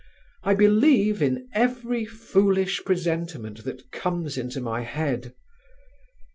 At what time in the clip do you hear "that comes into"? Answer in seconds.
3.65-4.59